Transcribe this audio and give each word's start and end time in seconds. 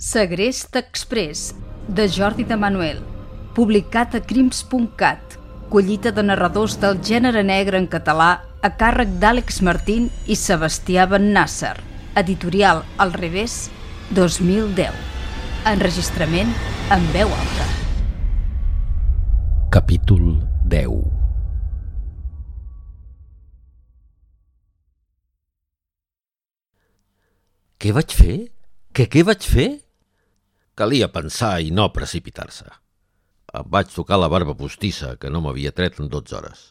Segrest 0.00 0.74
Express, 0.76 1.54
de 1.86 2.08
Jordi 2.08 2.44
de 2.48 2.56
Manuel, 2.56 3.02
publicat 3.52 4.14
a 4.14 4.20
crims.cat, 4.24 5.34
collita 5.68 6.08
de 6.16 6.22
narradors 6.24 6.78
del 6.80 6.96
gènere 7.04 7.42
negre 7.44 7.76
en 7.76 7.84
català 7.84 8.30
a 8.64 8.70
càrrec 8.80 9.12
d'Àlex 9.20 9.60
Martín 9.60 10.06
i 10.24 10.38
Sebastià 10.40 11.04
Ben 11.04 11.26
Nasser, 11.34 11.74
editorial 12.16 12.80
Al 12.96 13.12
revés, 13.12 13.66
2010. 14.16 14.96
Enregistrament 15.68 16.56
en 16.96 17.04
veu 17.12 17.28
alta. 17.36 17.68
Capítol 19.68 20.32
10 20.64 20.96
Què 27.76 27.92
vaig 28.00 28.16
fer? 28.16 28.40
Que 28.96 29.04
què 29.04 29.28
vaig 29.28 29.44
fer? 29.44 29.68
Calia 30.80 31.10
pensar 31.12 31.58
i 31.60 31.68
no 31.76 31.90
precipitar-se. 31.92 32.64
Em 33.58 33.66
vaig 33.68 33.90
tocar 33.92 34.16
la 34.16 34.30
barba 34.32 34.54
postissa, 34.56 35.10
que 35.20 35.28
no 35.28 35.42
m'havia 35.44 35.74
tret 35.76 35.98
en 36.00 36.08
12 36.08 36.36
hores. 36.38 36.62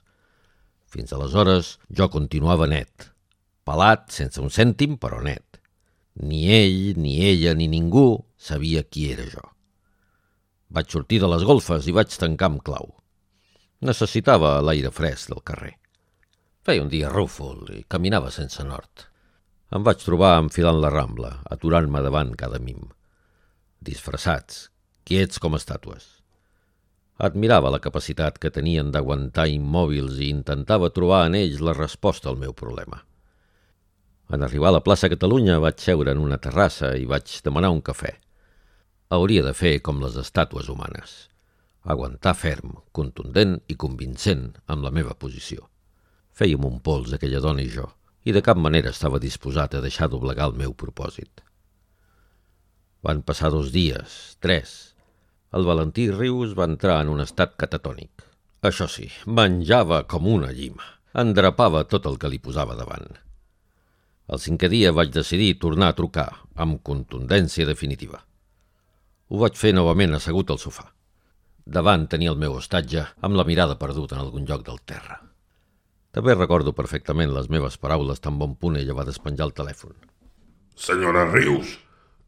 Fins 0.89 1.13
aleshores 1.13 1.75
jo 1.99 2.07
continuava 2.09 2.65
net. 2.71 3.11
Pelat, 3.69 4.07
sense 4.15 4.41
un 4.41 4.49
cèntim, 4.49 4.97
però 4.97 5.21
net. 5.21 5.59
Ni 6.25 6.41
ell, 6.57 6.97
ni 6.97 7.19
ella, 7.29 7.53
ni 7.53 7.69
ningú 7.69 8.07
sabia 8.33 8.81
qui 8.81 9.11
era 9.13 9.29
jo. 9.29 9.45
Vaig 10.73 10.89
sortir 10.89 11.21
de 11.21 11.29
les 11.29 11.45
golfes 11.45 11.85
i 11.85 11.93
vaig 11.93 12.09
tancar 12.09 12.49
amb 12.49 12.65
clau. 12.65 12.95
Necessitava 13.85 14.57
l'aire 14.65 14.89
fresc 14.89 15.29
del 15.29 15.45
carrer. 15.45 15.75
Feia 16.65 16.81
un 16.81 16.89
dia 16.89 17.13
rúfol 17.13 17.67
i 17.77 17.83
caminava 17.85 18.33
sense 18.33 18.65
nord. 18.65 19.05
Em 19.69 19.85
vaig 19.85 20.01
trobar 20.01 20.39
enfilant 20.41 20.81
la 20.81 20.89
Rambla, 20.97 21.43
aturant-me 21.53 22.01
davant 22.01 22.33
cada 22.33 22.57
mim. 22.57 22.89
Disfressats, 23.79 24.65
quiets 25.07 25.39
com 25.39 25.53
estàtues. 25.55 26.03
Admirava 27.27 27.69
la 27.71 27.79
capacitat 27.79 28.35
que 28.43 28.51
tenien 28.51 28.89
d'aguantar 28.91 29.45
immòbils 29.47 30.17
i 30.19 30.27
intentava 30.33 30.89
trobar 30.91 31.21
en 31.29 31.37
ells 31.39 31.61
la 31.63 31.75
resposta 31.77 32.27
al 32.27 32.35
meu 32.41 32.51
problema. 32.51 32.99
En 34.35 34.43
arribar 34.43 34.73
a 34.73 34.75
la 34.75 34.83
plaça 34.83 35.07
Catalunya 35.15 35.61
vaig 35.63 35.79
seure 35.79 36.11
en 36.11 36.19
una 36.19 36.41
terrassa 36.43 36.91
i 36.99 37.07
vaig 37.07 37.39
demanar 37.45 37.71
un 37.71 37.79
cafè. 37.79 38.11
Hauria 39.15 39.47
de 39.47 39.55
fer 39.55 39.77
com 39.79 40.03
les 40.03 40.19
estàtues 40.19 40.67
humanes. 40.67 41.29
Aguantar 41.87 42.35
ferm, 42.35 42.75
contundent 42.91 43.61
i 43.71 43.79
convincent 43.79 44.49
amb 44.67 44.83
la 44.83 44.91
meva 44.91 45.15
posició. 45.15 45.69
Fèiem 46.35 46.67
un 46.67 46.81
pols 46.83 47.15
aquella 47.15 47.39
dona 47.39 47.63
i 47.63 47.71
jo, 47.71 47.87
i 48.27 48.35
de 48.35 48.43
cap 48.43 48.59
manera 48.59 48.91
estava 48.91 49.23
disposat 49.23 49.79
a 49.79 49.87
deixar 49.87 50.11
d'oblegar 50.11 50.51
el 50.51 50.59
meu 50.67 50.75
propòsit. 50.75 51.47
Van 53.05 53.21
passar 53.23 53.51
dos 53.53 53.71
dies, 53.71 54.37
tres. 54.43 54.95
El 55.55 55.63
Valentí 55.65 56.09
Rius 56.11 56.51
va 56.57 56.67
entrar 56.67 56.99
en 57.03 57.13
un 57.13 57.23
estat 57.23 57.55
catatònic. 57.55 58.25
Això 58.69 58.89
sí, 58.91 59.07
menjava 59.25 60.03
com 60.11 60.27
una 60.27 60.51
llima. 60.51 60.83
Endrapava 61.15 61.85
tot 61.87 62.09
el 62.11 62.19
que 62.19 62.29
li 62.29 62.41
posava 62.43 62.75
davant. 62.75 63.07
El 64.29 64.43
cinquè 64.43 64.67
dia 64.69 64.91
vaig 64.93 65.13
decidir 65.15 65.55
tornar 65.63 65.93
a 65.93 65.97
trucar, 65.97 66.27
amb 66.59 66.83
contundència 66.85 67.65
definitiva. 67.65 68.19
Ho 69.29 69.39
vaig 69.41 69.55
fer 69.57 69.71
novament 69.73 70.13
assegut 70.17 70.51
al 70.51 70.59
sofà. 70.61 70.85
Davant 71.65 72.05
tenia 72.11 72.33
el 72.33 72.37
meu 72.41 72.59
hostatge, 72.59 73.07
amb 73.21 73.39
la 73.39 73.45
mirada 73.47 73.79
perduta 73.79 74.17
en 74.17 74.25
algun 74.25 74.45
lloc 74.45 74.67
del 74.67 74.83
terra. 74.85 75.21
També 76.11 76.35
recordo 76.35 76.73
perfectament 76.77 77.31
les 77.31 77.49
meves 77.53 77.77
paraules 77.77 78.19
tan 78.19 78.37
bon 78.41 78.55
punt 78.59 78.77
ella 78.77 78.95
va 78.97 79.07
despenjar 79.07 79.47
el 79.47 79.55
telèfon. 79.57 79.93
Senyora 80.75 81.27
Rius, 81.29 81.77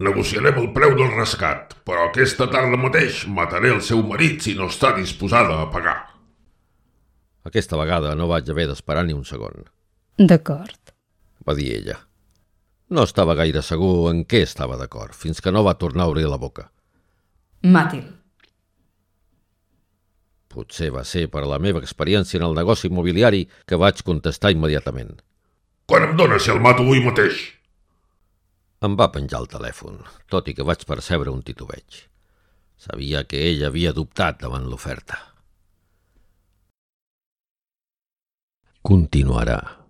negociarem 0.01 0.57
el 0.61 0.69
preu 0.75 0.95
del 0.97 1.11
rescat, 1.15 1.75
però 1.87 2.07
aquesta 2.09 2.47
tarda 2.51 2.77
mateix 2.77 3.23
mataré 3.27 3.71
el 3.73 3.81
seu 3.85 4.01
marit 4.07 4.41
si 4.45 4.55
no 4.57 4.67
està 4.71 4.93
disposada 4.97 5.61
a 5.61 5.67
pagar. 5.73 5.97
Aquesta 7.47 7.77
vegada 7.79 8.13
no 8.15 8.27
vaig 8.29 8.49
haver 8.53 8.67
d'esperar 8.69 9.05
ni 9.07 9.13
un 9.17 9.25
segon, 9.25 9.63
D'acord. 10.17 10.77
va 11.47 11.55
dir 11.57 11.71
ella. 11.79 11.97
No 12.91 13.05
estava 13.07 13.33
gaire 13.39 13.61
segur 13.63 14.11
en 14.11 14.25
què 14.25 14.41
estava 14.43 14.75
d'acord, 14.77 15.13
fins 15.15 15.39
que 15.41 15.51
no 15.51 15.63
va 15.63 15.77
tornar 15.79 16.03
a 16.05 16.11
obrir 16.11 16.27
la 16.27 16.37
boca. 16.37 16.67
Màtil. 17.63 18.03
Potser 20.51 20.89
va 20.91 21.03
ser 21.07 21.29
per 21.31 21.45
la 21.47 21.59
meva 21.63 21.79
experiència 21.79 22.37
en 22.41 22.45
el 22.49 22.55
negoci 22.57 22.89
immobiliari 22.89 23.45
que 23.65 23.79
vaig 23.79 24.01
contestar 24.03 24.51
immediatament. 24.51 25.13
Quan 25.87 26.09
em 26.09 26.17
dóna 26.19 26.39
si 26.39 26.51
el 26.51 26.59
mato 26.59 26.83
avui 26.83 26.99
mateix? 27.05 27.39
Em 28.87 28.95
va 28.97 29.11
penjar 29.13 29.43
el 29.43 29.49
telèfon, 29.49 29.99
tot 30.33 30.47
i 30.49 30.55
que 30.57 30.65
vaig 30.65 30.87
percebre 30.89 31.29
un 31.29 31.43
titubeig. 31.45 31.99
Sabia 32.81 33.21
que 33.29 33.41
ell 33.51 33.61
havia 33.67 33.91
dubtat 33.93 34.39
davant 34.41 34.65
l'oferta. 34.69 35.19
Continuarà. 38.81 39.80